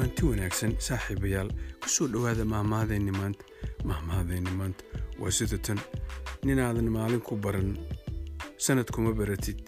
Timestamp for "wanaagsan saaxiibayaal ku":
0.24-1.88